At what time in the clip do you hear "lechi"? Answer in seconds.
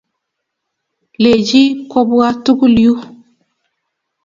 1.23-1.61